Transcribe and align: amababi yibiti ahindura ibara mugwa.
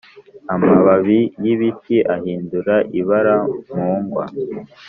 amababi 0.53 1.19
yibiti 1.43 1.97
ahindura 2.15 2.75
ibara 2.99 3.35
mugwa. 3.75 4.25